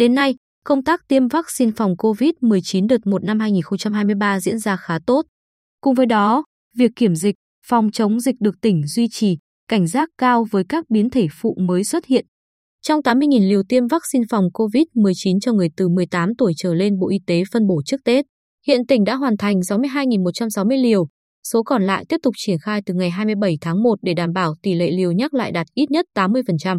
Đến 0.00 0.14
nay, 0.14 0.34
công 0.64 0.84
tác 0.84 1.08
tiêm 1.08 1.28
vaccine 1.28 1.72
phòng 1.76 1.94
COVID-19 1.98 2.86
đợt 2.86 3.06
1 3.06 3.24
năm 3.24 3.40
2023 3.40 4.40
diễn 4.40 4.58
ra 4.58 4.76
khá 4.76 4.98
tốt. 5.06 5.22
Cùng 5.80 5.94
với 5.94 6.06
đó, 6.06 6.44
việc 6.76 6.90
kiểm 6.96 7.14
dịch, 7.14 7.34
phòng 7.66 7.90
chống 7.92 8.20
dịch 8.20 8.34
được 8.40 8.54
tỉnh 8.62 8.86
duy 8.86 9.08
trì, 9.10 9.38
cảnh 9.68 9.86
giác 9.86 10.08
cao 10.18 10.46
với 10.50 10.64
các 10.68 10.84
biến 10.90 11.10
thể 11.10 11.26
phụ 11.32 11.56
mới 11.60 11.84
xuất 11.84 12.06
hiện. 12.06 12.26
Trong 12.82 13.00
80.000 13.00 13.48
liều 13.48 13.62
tiêm 13.68 13.86
vaccine 13.86 14.24
phòng 14.30 14.44
COVID-19 14.54 15.40
cho 15.40 15.52
người 15.52 15.68
từ 15.76 15.88
18 15.88 16.34
tuổi 16.38 16.52
trở 16.56 16.74
lên 16.74 16.98
Bộ 16.98 17.08
Y 17.10 17.18
tế 17.26 17.42
phân 17.52 17.66
bổ 17.66 17.82
trước 17.84 18.00
Tết, 18.04 18.24
hiện 18.66 18.86
tỉnh 18.86 19.04
đã 19.04 19.14
hoàn 19.14 19.36
thành 19.36 19.56
62.160 19.56 20.82
liều, 20.82 21.08
số 21.52 21.62
còn 21.62 21.82
lại 21.82 22.04
tiếp 22.08 22.16
tục 22.22 22.34
triển 22.36 22.58
khai 22.58 22.82
từ 22.86 22.94
ngày 22.94 23.10
27 23.10 23.58
tháng 23.60 23.82
1 23.82 23.98
để 24.02 24.14
đảm 24.14 24.32
bảo 24.32 24.54
tỷ 24.62 24.74
lệ 24.74 24.90
liều 24.90 25.12
nhắc 25.12 25.34
lại 25.34 25.52
đạt 25.52 25.66
ít 25.74 25.90
nhất 25.90 26.06
80%. 26.14 26.78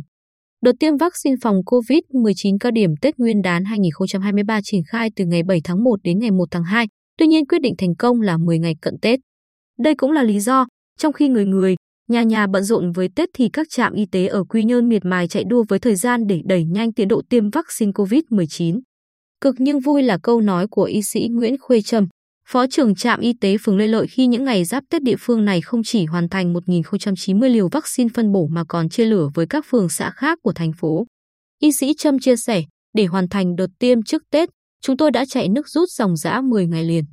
Đợt 0.65 0.71
tiêm 0.79 0.97
vaccine 0.97 1.35
phòng 1.41 1.55
COVID-19 1.65 2.57
cao 2.59 2.71
điểm 2.71 2.95
Tết 3.01 3.17
Nguyên 3.17 3.41
đán 3.41 3.65
2023 3.65 4.59
triển 4.63 4.81
khai 4.87 5.09
từ 5.15 5.25
ngày 5.25 5.43
7 5.43 5.61
tháng 5.63 5.83
1 5.83 5.95
đến 6.03 6.19
ngày 6.19 6.31
1 6.31 6.45
tháng 6.51 6.63
2, 6.63 6.87
tuy 7.17 7.27
nhiên 7.27 7.45
quyết 7.45 7.61
định 7.61 7.73
thành 7.77 7.95
công 7.95 8.21
là 8.21 8.37
10 8.37 8.59
ngày 8.59 8.75
cận 8.81 8.93
Tết. 9.01 9.19
Đây 9.79 9.95
cũng 9.95 10.11
là 10.11 10.23
lý 10.23 10.39
do, 10.39 10.65
trong 10.99 11.13
khi 11.13 11.27
người 11.27 11.45
người, 11.45 11.75
nhà 12.09 12.23
nhà 12.23 12.47
bận 12.47 12.63
rộn 12.63 12.91
với 12.91 13.09
Tết 13.15 13.29
thì 13.33 13.49
các 13.53 13.67
trạm 13.69 13.93
y 13.93 14.05
tế 14.11 14.27
ở 14.27 14.43
Quy 14.43 14.63
Nhơn 14.63 14.89
miệt 14.89 15.05
mài 15.05 15.27
chạy 15.27 15.43
đua 15.43 15.63
với 15.69 15.79
thời 15.79 15.95
gian 15.95 16.27
để 16.27 16.41
đẩy 16.45 16.65
nhanh 16.65 16.93
tiến 16.93 17.07
độ 17.07 17.21
tiêm 17.29 17.49
vaccine 17.49 17.91
COVID-19. 17.91 18.79
Cực 19.41 19.55
nhưng 19.57 19.79
vui 19.79 20.03
là 20.03 20.17
câu 20.23 20.41
nói 20.41 20.67
của 20.67 20.83
y 20.83 21.01
sĩ 21.01 21.27
Nguyễn 21.31 21.55
Khuê 21.61 21.81
Trâm, 21.81 22.07
Phó 22.47 22.67
trưởng 22.67 22.95
trạm 22.95 23.19
y 23.19 23.33
tế 23.41 23.57
phường 23.57 23.77
Lê 23.77 23.87
Lợi 23.87 24.07
khi 24.07 24.27
những 24.27 24.43
ngày 24.43 24.65
giáp 24.65 24.83
Tết 24.89 25.03
địa 25.03 25.15
phương 25.19 25.45
này 25.45 25.61
không 25.61 25.83
chỉ 25.83 26.05
hoàn 26.05 26.29
thành 26.29 26.53
1.090 26.53 27.49
liều 27.49 27.69
vaccine 27.71 28.09
phân 28.13 28.31
bổ 28.31 28.47
mà 28.47 28.63
còn 28.67 28.89
chia 28.89 29.05
lửa 29.05 29.29
với 29.33 29.45
các 29.49 29.65
phường 29.69 29.89
xã 29.89 30.11
khác 30.11 30.39
của 30.41 30.53
thành 30.53 30.71
phố. 30.73 31.05
Y 31.59 31.71
sĩ 31.71 31.93
Trâm 31.97 32.19
chia 32.19 32.35
sẻ, 32.35 32.63
để 32.93 33.05
hoàn 33.05 33.29
thành 33.29 33.55
đợt 33.55 33.67
tiêm 33.79 34.03
trước 34.03 34.21
Tết, 34.31 34.49
chúng 34.81 34.97
tôi 34.97 35.11
đã 35.11 35.25
chạy 35.25 35.49
nước 35.49 35.67
rút 35.67 35.89
dòng 35.89 36.15
dã 36.15 36.41
10 36.41 36.67
ngày 36.67 36.83
liền. 36.83 37.03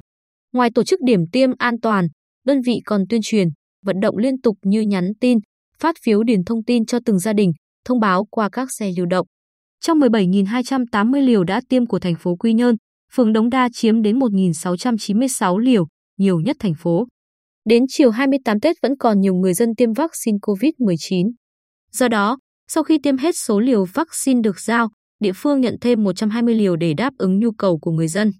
Ngoài 0.53 0.71
tổ 0.75 0.85
chức 0.85 1.01
điểm 1.07 1.21
tiêm 1.33 1.51
an 1.59 1.81
toàn, 1.83 2.09
đơn 2.47 2.61
vị 2.67 2.81
còn 2.85 3.05
tuyên 3.09 3.21
truyền, 3.25 3.49
vận 3.85 4.01
động 4.01 4.17
liên 4.17 4.41
tục 4.41 4.57
như 4.63 4.81
nhắn 4.81 5.13
tin, 5.21 5.39
phát 5.79 5.97
phiếu 6.05 6.23
điền 6.23 6.45
thông 6.45 6.65
tin 6.65 6.87
cho 6.87 6.99
từng 7.05 7.19
gia 7.19 7.33
đình, 7.33 7.53
thông 7.85 8.01
báo 8.01 8.25
qua 8.31 8.49
các 8.53 8.69
xe 8.73 8.91
lưu 8.97 9.07
động. 9.07 9.27
Trong 9.81 9.99
17.280 9.99 11.21
liều 11.27 11.45
đã 11.45 11.61
tiêm 11.69 11.87
của 11.87 11.99
thành 11.99 12.15
phố 12.15 12.37
Quy 12.37 12.53
Nhơn, 12.53 12.77
phường 13.13 13.33
Đống 13.33 13.51
Đa 13.51 13.69
chiếm 13.73 14.03
đến 14.03 14.19
1.696 14.19 15.59
liều, 15.59 15.87
nhiều 16.19 16.41
nhất 16.41 16.57
thành 16.61 16.75
phố. 16.75 17.07
Đến 17.65 17.85
chiều 17.89 18.11
28 18.11 18.61
Tết 18.61 18.77
vẫn 18.83 18.97
còn 18.97 19.21
nhiều 19.21 19.35
người 19.35 19.55
dân 19.55 19.75
tiêm 19.75 19.93
vaccine 19.93 20.39
COVID-19. 20.43 21.31
Do 21.93 22.09
đó, 22.09 22.39
sau 22.69 22.83
khi 22.83 22.99
tiêm 23.03 23.17
hết 23.17 23.37
số 23.37 23.61
liều 23.61 23.85
vaccine 23.85 24.41
được 24.41 24.61
giao, 24.61 24.89
địa 25.21 25.33
phương 25.35 25.61
nhận 25.61 25.77
thêm 25.81 26.05
120 26.05 26.55
liều 26.55 26.77
để 26.77 26.95
đáp 26.95 27.13
ứng 27.19 27.39
nhu 27.39 27.51
cầu 27.53 27.79
của 27.79 27.91
người 27.91 28.09
dân. 28.09 28.33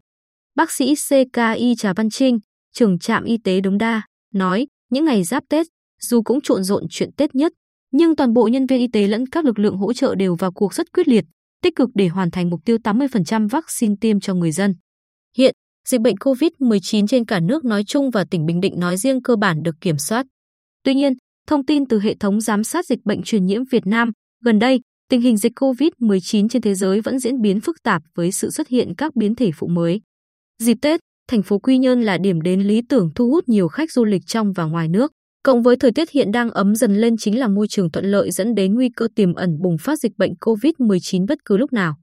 Bác 0.55 0.71
sĩ 0.71 0.95
CKI 0.95 1.75
Trà 1.79 1.93
Văn 1.97 2.11
Trinh, 2.11 2.39
trưởng 2.73 2.99
trạm 2.99 3.25
y 3.25 3.37
tế 3.45 3.61
Đống 3.61 3.79
Đa, 3.79 4.03
nói, 4.35 4.67
những 4.91 5.05
ngày 5.05 5.25
giáp 5.25 5.45
Tết, 5.49 5.67
dù 6.01 6.23
cũng 6.23 6.41
trộn 6.41 6.65
rộn 6.65 6.85
chuyện 6.91 7.11
Tết 7.17 7.35
nhất, 7.35 7.53
nhưng 7.93 8.17
toàn 8.17 8.33
bộ 8.33 8.49
nhân 8.49 8.67
viên 8.67 8.79
y 8.79 8.87
tế 8.93 9.07
lẫn 9.07 9.27
các 9.27 9.45
lực 9.45 9.59
lượng 9.59 9.77
hỗ 9.77 9.93
trợ 9.93 10.15
đều 10.15 10.37
vào 10.37 10.53
cuộc 10.53 10.75
rất 10.75 10.93
quyết 10.93 11.09
liệt, 11.09 11.25
tích 11.63 11.77
cực 11.77 11.89
để 11.95 12.09
hoàn 12.09 12.31
thành 12.31 12.51
mục 12.51 12.61
tiêu 12.65 12.77
80% 12.85 13.49
vaccine 13.49 13.95
tiêm 14.01 14.21
cho 14.21 14.35
người 14.35 14.53
dân. 14.53 14.75
Hiện, 15.37 15.55
dịch 15.89 16.01
bệnh 16.01 16.15
COVID-19 16.15 17.07
trên 17.07 17.25
cả 17.25 17.41
nước 17.41 17.65
nói 17.65 17.85
chung 17.85 18.11
và 18.11 18.25
tỉnh 18.31 18.47
Bình 18.47 18.61
Định 18.61 18.81
nói 18.81 18.97
riêng 18.97 19.23
cơ 19.23 19.37
bản 19.37 19.63
được 19.63 19.75
kiểm 19.81 19.99
soát. 19.99 20.27
Tuy 20.85 20.95
nhiên, 20.95 21.13
thông 21.47 21.67
tin 21.67 21.87
từ 21.87 22.01
hệ 22.01 22.15
thống 22.15 22.41
giám 22.41 22.65
sát 22.65 22.87
dịch 22.87 22.99
bệnh 23.05 23.23
truyền 23.23 23.47
nhiễm 23.47 23.63
Việt 23.71 23.87
Nam, 23.87 24.13
gần 24.45 24.59
đây, 24.59 24.81
tình 25.09 25.21
hình 25.21 25.37
dịch 25.37 25.53
COVID-19 25.61 26.49
trên 26.49 26.63
thế 26.63 26.75
giới 26.75 27.01
vẫn 27.01 27.19
diễn 27.19 27.41
biến 27.41 27.61
phức 27.61 27.77
tạp 27.83 28.03
với 28.15 28.33
sự 28.33 28.51
xuất 28.51 28.69
hiện 28.69 28.95
các 28.97 29.17
biến 29.17 29.35
thể 29.35 29.51
phụ 29.55 29.67
mới. 29.67 30.01
Dịp 30.63 30.79
Tết, 30.83 31.01
thành 31.29 31.43
phố 31.43 31.59
Quy 31.59 31.79
Nhơn 31.79 32.03
là 32.03 32.19
điểm 32.19 32.41
đến 32.41 32.61
lý 32.61 32.83
tưởng 32.89 33.11
thu 33.15 33.31
hút 33.31 33.49
nhiều 33.49 33.69
khách 33.69 33.93
du 33.93 34.05
lịch 34.05 34.23
trong 34.27 34.53
và 34.53 34.65
ngoài 34.65 34.89
nước. 34.89 35.13
Cộng 35.43 35.63
với 35.63 35.77
thời 35.77 35.93
tiết 35.93 36.11
hiện 36.11 36.33
đang 36.33 36.51
ấm 36.51 36.75
dần 36.75 36.97
lên 36.97 37.17
chính 37.17 37.39
là 37.39 37.49
môi 37.49 37.69
trường 37.69 37.91
thuận 37.91 38.05
lợi 38.05 38.31
dẫn 38.31 38.55
đến 38.55 38.75
nguy 38.75 38.89
cơ 38.97 39.09
tiềm 39.15 39.35
ẩn 39.35 39.59
bùng 39.63 39.79
phát 39.79 39.99
dịch 39.99 40.13
bệnh 40.19 40.33
COVID-19 40.41 41.27
bất 41.29 41.39
cứ 41.45 41.57
lúc 41.57 41.73
nào. 41.73 41.97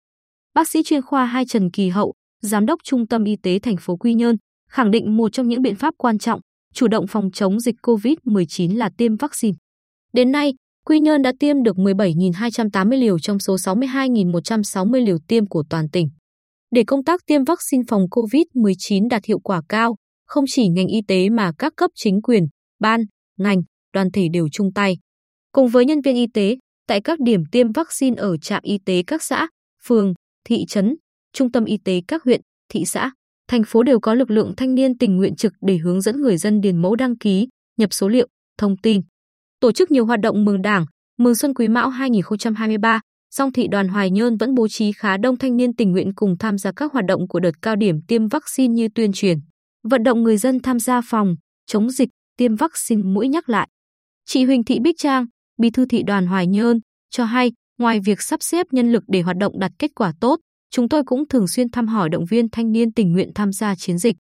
Bác 0.53 0.69
sĩ 0.69 0.83
chuyên 0.83 1.01
khoa 1.01 1.25
2 1.25 1.45
Trần 1.45 1.71
Kỳ 1.71 1.89
Hậu, 1.89 2.13
Giám 2.41 2.65
đốc 2.65 2.79
Trung 2.83 3.07
tâm 3.07 3.23
Y 3.23 3.35
tế 3.43 3.59
thành 3.59 3.77
phố 3.79 3.97
Quy 3.97 4.13
Nhơn, 4.13 4.35
khẳng 4.69 4.91
định 4.91 5.17
một 5.17 5.33
trong 5.33 5.47
những 5.47 5.61
biện 5.61 5.75
pháp 5.75 5.93
quan 5.97 6.17
trọng 6.17 6.39
chủ 6.73 6.87
động 6.87 7.07
phòng 7.07 7.31
chống 7.31 7.59
dịch 7.59 7.75
COVID-19 7.81 8.77
là 8.77 8.89
tiêm 8.97 9.15
vaccine. 9.15 9.53
Đến 10.13 10.31
nay, 10.31 10.53
Quy 10.85 10.99
Nhơn 10.99 11.21
đã 11.21 11.33
tiêm 11.39 11.63
được 11.63 11.75
17.280 11.75 12.99
liều 12.99 13.19
trong 13.19 13.39
số 13.39 13.55
62.160 13.55 15.05
liều 15.05 15.17
tiêm 15.27 15.45
của 15.45 15.63
toàn 15.69 15.89
tỉnh. 15.89 16.09
Để 16.71 16.83
công 16.87 17.03
tác 17.03 17.21
tiêm 17.25 17.43
vaccine 17.43 17.83
phòng 17.87 18.01
COVID-19 18.11 19.07
đạt 19.09 19.25
hiệu 19.25 19.39
quả 19.39 19.61
cao, 19.69 19.95
không 20.27 20.45
chỉ 20.47 20.67
ngành 20.67 20.87
y 20.87 21.01
tế 21.07 21.29
mà 21.29 21.51
các 21.57 21.73
cấp 21.77 21.91
chính 21.95 22.21
quyền, 22.21 22.43
ban, 22.79 23.01
ngành, 23.37 23.61
đoàn 23.93 24.11
thể 24.11 24.27
đều 24.33 24.49
chung 24.49 24.73
tay. 24.73 24.97
Cùng 25.51 25.67
với 25.67 25.85
nhân 25.85 26.01
viên 26.01 26.15
y 26.15 26.27
tế, 26.33 26.57
tại 26.87 27.01
các 27.01 27.19
điểm 27.19 27.43
tiêm 27.51 27.71
vaccine 27.71 28.15
ở 28.21 28.37
trạm 28.37 28.63
y 28.63 28.77
tế 28.85 29.03
các 29.07 29.23
xã, 29.23 29.47
phường, 29.83 30.13
thị 30.43 30.65
trấn, 30.67 30.95
trung 31.33 31.51
tâm 31.51 31.65
y 31.65 31.77
tế 31.77 32.01
các 32.07 32.23
huyện, 32.23 32.41
thị 32.69 32.85
xã, 32.85 33.11
thành 33.47 33.63
phố 33.67 33.83
đều 33.83 33.99
có 33.99 34.13
lực 34.13 34.31
lượng 34.31 34.53
thanh 34.57 34.75
niên 34.75 34.97
tình 34.97 35.17
nguyện 35.17 35.35
trực 35.35 35.53
để 35.61 35.77
hướng 35.77 36.01
dẫn 36.01 36.21
người 36.21 36.37
dân 36.37 36.61
điền 36.61 36.81
mẫu 36.81 36.95
đăng 36.95 37.17
ký, 37.17 37.47
nhập 37.77 37.93
số 37.93 38.07
liệu, 38.07 38.27
thông 38.57 38.77
tin. 38.77 39.01
Tổ 39.59 39.71
chức 39.71 39.91
nhiều 39.91 40.05
hoạt 40.05 40.19
động 40.19 40.45
mừng 40.45 40.61
Đảng, 40.61 40.85
mừng 41.17 41.35
Xuân 41.35 41.53
Quý 41.53 41.67
Mão 41.67 41.89
2023, 41.89 43.01
song 43.31 43.51
thị 43.51 43.67
đoàn 43.67 43.87
Hoài 43.87 44.11
Nhơn 44.11 44.37
vẫn 44.37 44.55
bố 44.55 44.67
trí 44.67 44.91
khá 44.91 45.17
đông 45.17 45.37
thanh 45.37 45.57
niên 45.57 45.75
tình 45.75 45.91
nguyện 45.91 46.11
cùng 46.15 46.37
tham 46.37 46.57
gia 46.57 46.71
các 46.75 46.93
hoạt 46.93 47.05
động 47.05 47.27
của 47.27 47.39
đợt 47.39 47.51
cao 47.61 47.75
điểm 47.75 48.01
tiêm 48.07 48.27
vaccine 48.27 48.73
như 48.73 48.87
tuyên 48.95 49.11
truyền, 49.13 49.37
vận 49.83 50.03
động 50.03 50.23
người 50.23 50.37
dân 50.37 50.59
tham 50.59 50.79
gia 50.79 51.01
phòng, 51.01 51.35
chống 51.65 51.89
dịch, 51.89 52.09
tiêm 52.37 52.55
vaccine 52.55 53.03
mũi 53.03 53.27
nhắc 53.27 53.49
lại. 53.49 53.67
Chị 54.25 54.43
Huỳnh 54.43 54.63
Thị 54.63 54.79
Bích 54.79 54.95
Trang, 54.97 55.25
bí 55.57 55.69
thư 55.69 55.85
thị 55.85 56.03
đoàn 56.03 56.27
Hoài 56.27 56.47
Nhơn, 56.47 56.79
cho 57.09 57.25
hay, 57.25 57.51
ngoài 57.77 57.99
việc 57.99 58.21
sắp 58.21 58.43
xếp 58.43 58.65
nhân 58.71 58.91
lực 58.91 59.03
để 59.07 59.21
hoạt 59.21 59.37
động 59.37 59.59
đạt 59.59 59.71
kết 59.79 59.91
quả 59.95 60.13
tốt, 60.21 60.39
chúng 60.71 60.89
tôi 60.89 61.03
cũng 61.03 61.27
thường 61.27 61.47
xuyên 61.47 61.71
thăm 61.71 61.87
hỏi 61.87 62.09
động 62.09 62.25
viên 62.25 62.49
thanh 62.49 62.71
niên 62.71 62.93
tình 62.93 63.13
nguyện 63.13 63.31
tham 63.35 63.51
gia 63.51 63.75
chiến 63.75 63.97
dịch. 63.97 64.15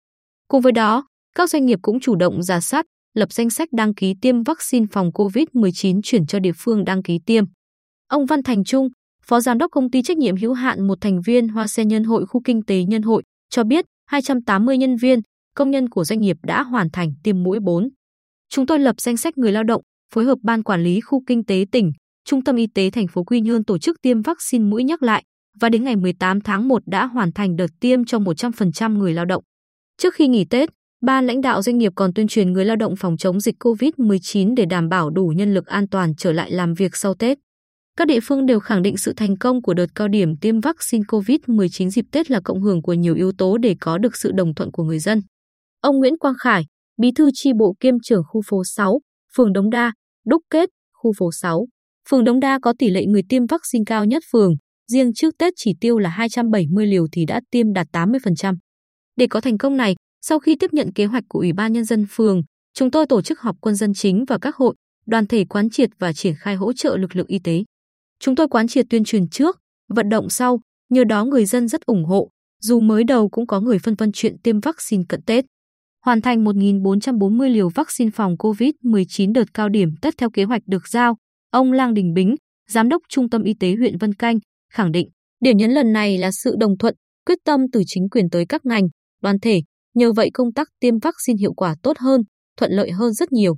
Cùng 0.47 0.61
với 0.61 0.71
đó, 0.71 1.07
các 1.35 1.49
doanh 1.49 1.65
nghiệp 1.65 1.79
cũng 1.81 1.99
chủ 1.99 2.15
động 2.15 2.43
giả 2.43 2.59
soát, 2.59 2.85
lập 3.13 3.33
danh 3.33 3.49
sách 3.49 3.69
đăng 3.71 3.93
ký 3.93 4.13
tiêm 4.21 4.43
vaccine 4.43 4.85
phòng 4.91 5.09
COVID-19 5.13 6.01
chuyển 6.03 6.25
cho 6.25 6.39
địa 6.39 6.51
phương 6.57 6.85
đăng 6.85 7.03
ký 7.03 7.19
tiêm. 7.25 7.43
Ông 8.07 8.25
Văn 8.25 8.43
Thành 8.43 8.63
Trung, 8.63 8.89
Phó 9.25 9.39
Giám 9.39 9.57
đốc 9.57 9.71
Công 9.71 9.91
ty 9.91 10.01
trách 10.01 10.17
nhiệm 10.17 10.35
hữu 10.35 10.53
hạn 10.53 10.87
một 10.87 10.97
thành 11.01 11.21
viên 11.21 11.47
Hoa 11.47 11.67
Sen 11.67 11.87
Nhân 11.87 12.03
hội 12.03 12.25
khu 12.25 12.41
kinh 12.45 12.65
tế 12.65 12.83
Nhân 12.83 13.01
hội, 13.01 13.23
cho 13.49 13.63
biết 13.63 13.85
280 14.05 14.77
nhân 14.77 14.95
viên, 14.95 15.19
công 15.55 15.71
nhân 15.71 15.89
của 15.89 16.03
doanh 16.03 16.19
nghiệp 16.19 16.37
đã 16.43 16.63
hoàn 16.63 16.89
thành 16.89 17.13
tiêm 17.23 17.43
mũi 17.43 17.59
4. 17.59 17.89
Chúng 18.53 18.65
tôi 18.65 18.79
lập 18.79 19.01
danh 19.01 19.17
sách 19.17 19.37
người 19.37 19.51
lao 19.51 19.63
động, 19.63 19.81
phối 20.13 20.25
hợp 20.25 20.37
ban 20.43 20.63
quản 20.63 20.83
lý 20.83 21.01
khu 21.01 21.23
kinh 21.27 21.43
tế 21.45 21.65
tỉnh, 21.71 21.91
Trung 22.25 22.43
tâm 22.43 22.55
Y 22.55 22.67
tế 22.67 22.89
thành 22.89 23.07
phố 23.07 23.23
Quy 23.23 23.41
Nhơn 23.41 23.63
tổ 23.63 23.77
chức 23.77 24.01
tiêm 24.01 24.21
vaccine 24.21 24.65
mũi 24.65 24.83
nhắc 24.83 25.03
lại 25.03 25.23
và 25.59 25.69
đến 25.69 25.83
ngày 25.83 25.95
18 25.95 26.41
tháng 26.41 26.67
1 26.67 26.81
đã 26.85 27.05
hoàn 27.05 27.31
thành 27.33 27.55
đợt 27.55 27.67
tiêm 27.79 28.05
cho 28.05 28.17
100% 28.19 28.97
người 28.97 29.13
lao 29.13 29.25
động. 29.25 29.43
Trước 29.97 30.13
khi 30.13 30.27
nghỉ 30.27 30.45
Tết, 30.45 30.69
ban 31.01 31.27
lãnh 31.27 31.41
đạo 31.41 31.61
doanh 31.61 31.77
nghiệp 31.77 31.91
còn 31.95 32.13
tuyên 32.13 32.27
truyền 32.27 32.53
người 32.53 32.65
lao 32.65 32.75
động 32.75 32.95
phòng 32.95 33.17
chống 33.17 33.39
dịch 33.39 33.55
COVID-19 33.59 34.55
để 34.55 34.65
đảm 34.65 34.89
bảo 34.89 35.09
đủ 35.09 35.33
nhân 35.35 35.53
lực 35.53 35.65
an 35.65 35.87
toàn 35.87 36.15
trở 36.15 36.31
lại 36.31 36.51
làm 36.51 36.73
việc 36.73 36.95
sau 36.95 37.13
Tết. 37.13 37.37
Các 37.97 38.07
địa 38.07 38.19
phương 38.23 38.45
đều 38.45 38.59
khẳng 38.59 38.81
định 38.81 38.97
sự 38.97 39.13
thành 39.17 39.37
công 39.37 39.61
của 39.61 39.73
đợt 39.73 39.87
cao 39.95 40.07
điểm 40.07 40.37
tiêm 40.37 40.59
vaccine 40.59 41.03
COVID-19 41.07 41.89
dịp 41.89 42.05
Tết 42.11 42.31
là 42.31 42.41
cộng 42.43 42.61
hưởng 42.61 42.81
của 42.81 42.93
nhiều 42.93 43.15
yếu 43.15 43.31
tố 43.37 43.57
để 43.57 43.75
có 43.81 43.97
được 43.97 44.15
sự 44.15 44.31
đồng 44.31 44.55
thuận 44.55 44.71
của 44.71 44.83
người 44.83 44.99
dân. 44.99 45.21
Ông 45.81 45.97
Nguyễn 45.97 46.17
Quang 46.17 46.35
Khải, 46.39 46.65
bí 47.01 47.11
thư 47.11 47.29
chi 47.33 47.53
bộ 47.53 47.75
kiêm 47.79 47.93
trưởng 48.03 48.23
khu 48.27 48.41
phố 48.45 48.63
6, 48.65 48.99
phường 49.35 49.53
Đống 49.53 49.69
Đa, 49.69 49.93
đúc 50.25 50.41
kết, 50.49 50.69
khu 50.93 51.11
phố 51.17 51.31
6. 51.31 51.67
Phường 52.09 52.23
Đống 52.23 52.39
Đa 52.39 52.59
có 52.59 52.73
tỷ 52.79 52.89
lệ 52.89 53.05
người 53.05 53.21
tiêm 53.29 53.45
vaccine 53.45 53.83
cao 53.85 54.05
nhất 54.05 54.23
phường, 54.31 54.53
riêng 54.91 55.13
trước 55.13 55.37
Tết 55.37 55.53
chỉ 55.57 55.73
tiêu 55.81 55.97
là 55.97 56.09
270 56.09 56.87
liều 56.87 57.07
thì 57.11 57.25
đã 57.25 57.41
tiêm 57.51 57.73
đạt 57.73 57.87
80%. 57.91 58.55
Để 59.15 59.27
có 59.27 59.41
thành 59.41 59.57
công 59.57 59.77
này, 59.77 59.95
sau 60.21 60.39
khi 60.39 60.55
tiếp 60.55 60.73
nhận 60.73 60.93
kế 60.93 61.05
hoạch 61.05 61.23
của 61.29 61.39
Ủy 61.39 61.53
ban 61.53 61.73
Nhân 61.73 61.85
dân 61.85 62.05
phường, 62.09 62.41
chúng 62.73 62.91
tôi 62.91 63.05
tổ 63.05 63.21
chức 63.21 63.39
họp 63.39 63.55
quân 63.61 63.75
dân 63.75 63.93
chính 63.93 64.25
và 64.27 64.37
các 64.41 64.55
hội, 64.55 64.75
đoàn 65.05 65.27
thể 65.27 65.45
quán 65.45 65.69
triệt 65.69 65.89
và 65.99 66.13
triển 66.13 66.35
khai 66.37 66.55
hỗ 66.55 66.73
trợ 66.73 66.97
lực 66.97 67.15
lượng 67.15 67.27
y 67.27 67.39
tế. 67.39 67.63
Chúng 68.19 68.35
tôi 68.35 68.47
quán 68.47 68.67
triệt 68.67 68.85
tuyên 68.89 69.03
truyền 69.03 69.27
trước, 69.27 69.57
vận 69.89 70.09
động 70.09 70.29
sau, 70.29 70.59
nhờ 70.89 71.03
đó 71.03 71.25
người 71.25 71.45
dân 71.45 71.67
rất 71.67 71.85
ủng 71.85 72.05
hộ, 72.05 72.29
dù 72.61 72.79
mới 72.79 73.03
đầu 73.03 73.29
cũng 73.29 73.47
có 73.47 73.59
người 73.59 73.79
phân 73.79 73.95
vân 73.95 74.11
chuyện 74.13 74.37
tiêm 74.43 74.59
vaccine 74.59 75.03
cận 75.09 75.21
Tết 75.21 75.45
hoàn 76.05 76.21
thành 76.21 76.43
1.440 76.43 77.49
liều 77.49 77.69
vaccine 77.69 78.11
phòng 78.11 78.35
COVID-19 78.35 79.33
đợt 79.33 79.53
cao 79.53 79.69
điểm 79.69 79.89
tất 80.01 80.13
theo 80.17 80.29
kế 80.29 80.43
hoạch 80.43 80.61
được 80.65 80.87
giao. 80.87 81.17
Ông 81.51 81.71
Lang 81.71 81.93
Đình 81.93 82.13
Bính, 82.13 82.35
Giám 82.69 82.89
đốc 82.89 83.01
Trung 83.09 83.29
tâm 83.29 83.43
Y 83.43 83.53
tế 83.59 83.75
huyện 83.75 83.97
Vân 83.97 84.13
Canh, 84.13 84.37
khẳng 84.73 84.91
định, 84.91 85.09
điểm 85.43 85.57
nhấn 85.57 85.71
lần 85.71 85.93
này 85.93 86.17
là 86.17 86.31
sự 86.31 86.55
đồng 86.59 86.77
thuận, 86.77 86.95
quyết 87.25 87.37
tâm 87.45 87.61
từ 87.71 87.81
chính 87.85 88.09
quyền 88.09 88.29
tới 88.29 88.45
các 88.49 88.65
ngành, 88.65 88.87
đoàn 89.21 89.39
thể. 89.39 89.61
Nhờ 89.93 90.13
vậy 90.13 90.29
công 90.33 90.53
tác 90.53 90.67
tiêm 90.79 90.99
vaccine 90.99 91.39
hiệu 91.39 91.53
quả 91.53 91.75
tốt 91.83 91.97
hơn, 91.99 92.21
thuận 92.57 92.71
lợi 92.71 92.91
hơn 92.91 93.13
rất 93.13 93.31
nhiều. 93.31 93.57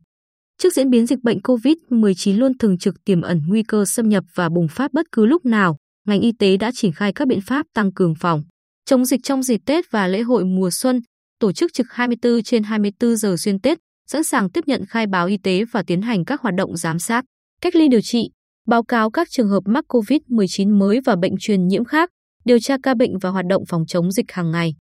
Trước 0.57 0.73
diễn 0.73 0.89
biến 0.89 1.05
dịch 1.05 1.19
bệnh 1.23 1.37
COVID-19 1.37 2.37
luôn 2.37 2.57
thường 2.57 2.77
trực 2.77 2.95
tiềm 3.05 3.21
ẩn 3.21 3.41
nguy 3.47 3.63
cơ 3.63 3.85
xâm 3.85 4.09
nhập 4.09 4.23
và 4.35 4.49
bùng 4.49 4.67
phát 4.67 4.93
bất 4.93 5.05
cứ 5.11 5.25
lúc 5.25 5.45
nào, 5.45 5.77
ngành 6.07 6.21
y 6.21 6.31
tế 6.39 6.57
đã 6.57 6.71
triển 6.75 6.91
khai 6.91 7.13
các 7.13 7.27
biện 7.27 7.39
pháp 7.41 7.65
tăng 7.73 7.93
cường 7.93 8.13
phòng 8.19 8.43
chống 8.85 9.05
dịch 9.05 9.19
trong 9.23 9.43
dịp 9.43 9.61
Tết 9.65 9.91
và 9.91 10.07
lễ 10.07 10.21
hội 10.21 10.45
mùa 10.45 10.69
xuân, 10.71 11.01
tổ 11.43 11.51
chức 11.51 11.73
trực 11.73 11.87
24 11.89 12.43
trên 12.43 12.63
24 12.63 13.15
giờ 13.15 13.35
xuyên 13.37 13.59
Tết, 13.59 13.77
sẵn 14.07 14.23
sàng 14.23 14.49
tiếp 14.49 14.63
nhận 14.67 14.85
khai 14.85 15.07
báo 15.07 15.27
y 15.27 15.37
tế 15.37 15.65
và 15.71 15.83
tiến 15.87 16.01
hành 16.01 16.25
các 16.25 16.41
hoạt 16.41 16.55
động 16.55 16.77
giám 16.77 16.99
sát, 16.99 17.25
cách 17.61 17.75
ly 17.75 17.87
điều 17.87 18.01
trị, 18.01 18.29
báo 18.67 18.83
cáo 18.83 19.11
các 19.11 19.27
trường 19.31 19.49
hợp 19.49 19.63
mắc 19.65 19.85
COVID-19 19.87 20.77
mới 20.77 20.99
và 21.05 21.15
bệnh 21.15 21.31
truyền 21.39 21.67
nhiễm 21.67 21.85
khác, 21.85 22.09
điều 22.45 22.59
tra 22.59 22.77
ca 22.83 22.93
bệnh 22.93 23.17
và 23.17 23.29
hoạt 23.29 23.45
động 23.49 23.63
phòng 23.67 23.85
chống 23.87 24.11
dịch 24.11 24.31
hàng 24.31 24.51
ngày. 24.51 24.75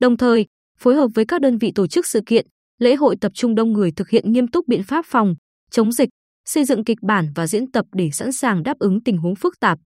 Đồng 0.00 0.16
thời, 0.16 0.46
phối 0.78 0.94
hợp 0.94 1.08
với 1.14 1.24
các 1.24 1.40
đơn 1.40 1.58
vị 1.58 1.72
tổ 1.74 1.86
chức 1.86 2.06
sự 2.06 2.20
kiện, 2.26 2.46
lễ 2.78 2.94
hội 2.94 3.16
tập 3.20 3.32
trung 3.34 3.54
đông 3.54 3.72
người 3.72 3.92
thực 3.96 4.08
hiện 4.08 4.32
nghiêm 4.32 4.48
túc 4.48 4.68
biện 4.68 4.82
pháp 4.82 5.04
phòng, 5.08 5.34
chống 5.70 5.92
dịch, 5.92 6.08
xây 6.44 6.64
dựng 6.64 6.84
kịch 6.84 6.98
bản 7.02 7.28
và 7.34 7.46
diễn 7.46 7.70
tập 7.70 7.84
để 7.92 8.10
sẵn 8.12 8.32
sàng 8.32 8.62
đáp 8.62 8.78
ứng 8.78 9.02
tình 9.02 9.18
huống 9.18 9.34
phức 9.34 9.60
tạp. 9.60 9.78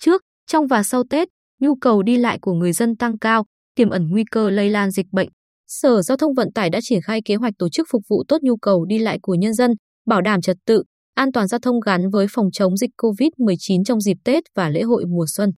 Trước, 0.00 0.22
trong 0.46 0.66
và 0.66 0.82
sau 0.82 1.04
Tết, 1.10 1.28
nhu 1.60 1.74
cầu 1.74 2.02
đi 2.02 2.16
lại 2.16 2.38
của 2.42 2.52
người 2.52 2.72
dân 2.72 2.96
tăng 2.96 3.18
cao, 3.18 3.44
tiềm 3.74 3.90
ẩn 3.90 4.08
nguy 4.10 4.24
cơ 4.30 4.50
lây 4.50 4.70
lan 4.70 4.90
dịch 4.90 5.06
bệnh. 5.12 5.28
Sở 5.72 6.02
Giao 6.02 6.16
thông 6.16 6.34
Vận 6.34 6.52
tải 6.52 6.70
đã 6.70 6.80
triển 6.82 7.00
khai 7.02 7.20
kế 7.24 7.34
hoạch 7.34 7.54
tổ 7.58 7.68
chức 7.68 7.86
phục 7.90 8.02
vụ 8.08 8.24
tốt 8.28 8.38
nhu 8.42 8.56
cầu 8.56 8.84
đi 8.84 8.98
lại 8.98 9.18
của 9.22 9.34
nhân 9.34 9.54
dân, 9.54 9.70
bảo 10.06 10.20
đảm 10.20 10.40
trật 10.40 10.56
tự, 10.66 10.82
an 11.14 11.32
toàn 11.32 11.46
giao 11.46 11.60
thông 11.60 11.80
gắn 11.80 12.10
với 12.10 12.26
phòng 12.30 12.46
chống 12.52 12.76
dịch 12.76 12.90
COVID-19 13.02 13.84
trong 13.84 14.00
dịp 14.00 14.16
Tết 14.24 14.44
và 14.54 14.68
lễ 14.68 14.82
hội 14.82 15.04
mùa 15.06 15.24
xuân. 15.28 15.50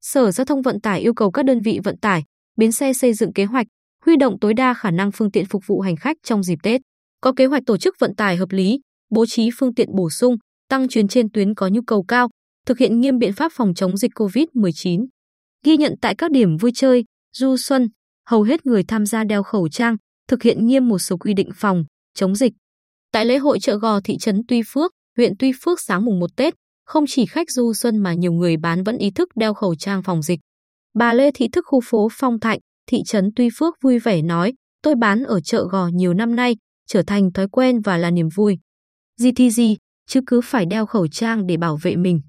Sở 0.00 0.30
Giao 0.30 0.44
thông 0.44 0.62
Vận 0.62 0.80
tải 0.80 1.00
yêu 1.00 1.14
cầu 1.14 1.30
các 1.30 1.44
đơn 1.44 1.60
vị 1.60 1.80
vận 1.84 1.98
tải, 1.98 2.24
bến 2.56 2.72
xe 2.72 2.92
xây 2.92 3.14
dựng 3.14 3.32
kế 3.32 3.44
hoạch, 3.44 3.66
huy 4.04 4.16
động 4.16 4.38
tối 4.40 4.54
đa 4.54 4.74
khả 4.74 4.90
năng 4.90 5.12
phương 5.12 5.30
tiện 5.30 5.46
phục 5.46 5.62
vụ 5.66 5.80
hành 5.80 5.96
khách 5.96 6.16
trong 6.22 6.42
dịp 6.42 6.58
Tết, 6.62 6.80
có 7.20 7.32
kế 7.36 7.46
hoạch 7.46 7.62
tổ 7.66 7.76
chức 7.76 7.94
vận 7.98 8.14
tải 8.16 8.36
hợp 8.36 8.50
lý, 8.50 8.80
bố 9.10 9.26
trí 9.26 9.50
phương 9.58 9.74
tiện 9.74 9.88
bổ 9.96 10.10
sung, 10.10 10.36
tăng 10.68 10.88
chuyến 10.88 11.08
trên 11.08 11.30
tuyến 11.30 11.54
có 11.54 11.68
nhu 11.68 11.80
cầu 11.86 12.04
cao, 12.08 12.28
thực 12.66 12.78
hiện 12.78 13.00
nghiêm 13.00 13.18
biện 13.18 13.32
pháp 13.32 13.52
phòng 13.54 13.74
chống 13.74 13.96
dịch 13.96 14.10
COVID-19. 14.14 15.06
Ghi 15.64 15.76
nhận 15.76 15.94
tại 16.00 16.14
các 16.14 16.30
điểm 16.30 16.56
vui 16.56 16.70
chơi, 16.74 17.04
du 17.32 17.56
xuân, 17.56 17.88
hầu 18.28 18.42
hết 18.42 18.66
người 18.66 18.82
tham 18.82 19.06
gia 19.06 19.24
đeo 19.24 19.42
khẩu 19.42 19.68
trang, 19.68 19.96
thực 20.28 20.42
hiện 20.42 20.66
nghiêm 20.66 20.88
một 20.88 20.98
số 20.98 21.16
quy 21.16 21.34
định 21.34 21.50
phòng, 21.54 21.84
chống 22.14 22.34
dịch. 22.34 22.52
Tại 23.12 23.24
lễ 23.24 23.38
hội 23.38 23.58
chợ 23.60 23.76
gò 23.76 24.00
thị 24.00 24.16
trấn 24.18 24.42
Tuy 24.48 24.62
Phước, 24.66 24.92
huyện 25.16 25.32
Tuy 25.38 25.52
Phước 25.62 25.80
sáng 25.80 26.04
mùng 26.04 26.20
1 26.20 26.36
Tết, 26.36 26.54
không 26.84 27.04
chỉ 27.08 27.26
khách 27.26 27.50
du 27.50 27.74
xuân 27.74 27.98
mà 27.98 28.14
nhiều 28.14 28.32
người 28.32 28.56
bán 28.56 28.82
vẫn 28.82 28.98
ý 28.98 29.10
thức 29.10 29.28
đeo 29.36 29.54
khẩu 29.54 29.74
trang 29.74 30.02
phòng 30.02 30.22
dịch. 30.22 30.40
Bà 30.94 31.12
Lê 31.12 31.30
Thị 31.30 31.48
Thức 31.48 31.64
khu 31.68 31.80
phố 31.84 32.08
Phong 32.12 32.40
Thạnh, 32.40 32.58
thị 32.86 33.02
trấn 33.06 33.30
Tuy 33.36 33.48
Phước 33.58 33.74
vui 33.82 33.98
vẻ 33.98 34.22
nói, 34.22 34.52
tôi 34.82 34.94
bán 34.94 35.22
ở 35.22 35.40
chợ 35.40 35.66
gò 35.70 35.86
nhiều 35.86 36.14
năm 36.14 36.36
nay, 36.36 36.56
trở 36.86 37.02
thành 37.02 37.32
thói 37.32 37.48
quen 37.48 37.80
và 37.80 37.98
là 37.98 38.10
niềm 38.10 38.28
vui. 38.34 38.58
Gì 39.20 39.32
thì 39.32 39.50
gì, 39.50 39.76
chứ 40.08 40.20
cứ 40.26 40.40
phải 40.40 40.66
đeo 40.66 40.86
khẩu 40.86 41.08
trang 41.08 41.46
để 41.46 41.56
bảo 41.56 41.78
vệ 41.82 41.96
mình. 41.96 42.20